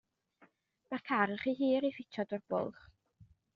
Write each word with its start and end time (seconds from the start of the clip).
Mae'r 0.93 1.03
car 1.09 1.35
yn 1.35 1.43
rhy 1.43 1.53
hir 1.61 1.87
i 1.91 1.93
ffitio 1.99 2.27
drwy'r 2.33 2.45
bwlch. 2.55 2.83